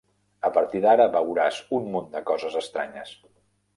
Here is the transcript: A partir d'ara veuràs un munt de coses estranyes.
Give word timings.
A 0.47 0.49
partir 0.55 0.81
d'ara 0.85 1.05
veuràs 1.15 1.59
un 1.81 1.85
munt 1.97 2.09
de 2.17 2.23
coses 2.31 2.59
estranyes. 2.63 3.13